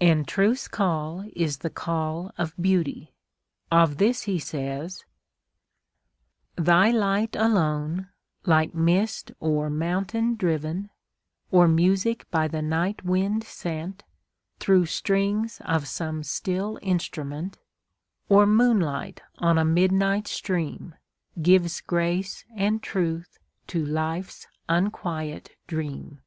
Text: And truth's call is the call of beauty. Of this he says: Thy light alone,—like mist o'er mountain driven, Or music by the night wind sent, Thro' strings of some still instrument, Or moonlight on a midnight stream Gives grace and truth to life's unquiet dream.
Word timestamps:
And 0.00 0.28
truth's 0.28 0.68
call 0.68 1.24
is 1.34 1.58
the 1.58 1.68
call 1.68 2.30
of 2.38 2.54
beauty. 2.60 3.12
Of 3.72 3.96
this 3.96 4.22
he 4.22 4.38
says: 4.38 5.04
Thy 6.54 6.92
light 6.92 7.34
alone,—like 7.34 8.72
mist 8.72 9.32
o'er 9.42 9.68
mountain 9.70 10.36
driven, 10.36 10.90
Or 11.50 11.66
music 11.66 12.24
by 12.30 12.46
the 12.46 12.62
night 12.62 13.04
wind 13.04 13.42
sent, 13.42 14.04
Thro' 14.60 14.84
strings 14.84 15.60
of 15.64 15.88
some 15.88 16.22
still 16.22 16.78
instrument, 16.80 17.58
Or 18.28 18.46
moonlight 18.46 19.22
on 19.38 19.58
a 19.58 19.64
midnight 19.64 20.28
stream 20.28 20.94
Gives 21.42 21.80
grace 21.80 22.44
and 22.54 22.80
truth 22.80 23.40
to 23.66 23.84
life's 23.84 24.46
unquiet 24.68 25.56
dream. 25.66 26.20